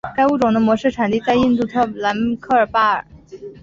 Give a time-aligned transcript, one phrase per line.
[0.15, 3.05] 该物种的模式产地在印度特兰克巴尔。